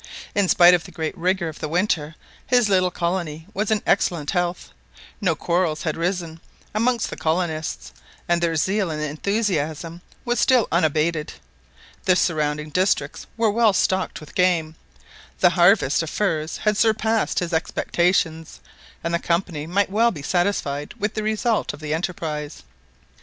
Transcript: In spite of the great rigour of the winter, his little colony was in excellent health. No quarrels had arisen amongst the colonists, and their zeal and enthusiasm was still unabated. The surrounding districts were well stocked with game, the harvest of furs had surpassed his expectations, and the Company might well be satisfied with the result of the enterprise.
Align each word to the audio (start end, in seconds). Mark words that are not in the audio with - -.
In 0.33 0.49
spite 0.49 0.73
of 0.73 0.83
the 0.85 0.91
great 0.91 1.15
rigour 1.15 1.47
of 1.47 1.59
the 1.59 1.69
winter, 1.69 2.15
his 2.47 2.69
little 2.69 2.89
colony 2.89 3.45
was 3.53 3.69
in 3.69 3.83
excellent 3.85 4.31
health. 4.31 4.71
No 5.21 5.35
quarrels 5.35 5.83
had 5.83 5.95
arisen 5.95 6.39
amongst 6.73 7.11
the 7.11 7.15
colonists, 7.15 7.93
and 8.27 8.41
their 8.41 8.55
zeal 8.55 8.89
and 8.89 8.99
enthusiasm 8.99 10.01
was 10.25 10.39
still 10.39 10.67
unabated. 10.71 11.33
The 12.05 12.15
surrounding 12.15 12.71
districts 12.71 13.27
were 13.37 13.51
well 13.51 13.73
stocked 13.73 14.19
with 14.19 14.33
game, 14.33 14.73
the 15.39 15.51
harvest 15.51 16.01
of 16.01 16.09
furs 16.09 16.57
had 16.57 16.77
surpassed 16.77 17.37
his 17.37 17.53
expectations, 17.53 18.59
and 19.03 19.13
the 19.13 19.19
Company 19.19 19.67
might 19.67 19.91
well 19.91 20.09
be 20.09 20.23
satisfied 20.23 20.95
with 20.97 21.13
the 21.13 21.21
result 21.21 21.73
of 21.73 21.79
the 21.79 21.93
enterprise. 21.93 22.63